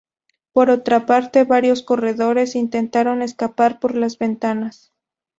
Por 0.51 0.71
otra 0.71 1.05
parte, 1.05 1.43
varios 1.43 1.83
corredores 1.83 2.55
intentaron 2.55 3.21
escapar 3.21 3.79
por 3.79 3.93
las 3.93 4.17
ventanas. 4.17 4.91